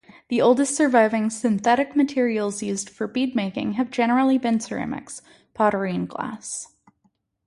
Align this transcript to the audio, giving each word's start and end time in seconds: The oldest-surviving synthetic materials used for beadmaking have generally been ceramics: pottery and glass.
The 0.29 0.41
oldest-surviving 0.41 1.29
synthetic 1.29 1.95
materials 1.95 2.63
used 2.63 2.89
for 2.89 3.07
beadmaking 3.07 3.73
have 3.75 3.91
generally 3.91 4.39
been 4.39 4.59
ceramics: 4.59 5.21
pottery 5.53 5.93
and 5.93 6.09
glass. 6.09 6.69